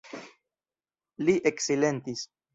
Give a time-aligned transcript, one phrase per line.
[1.29, 2.27] Li eksilentis.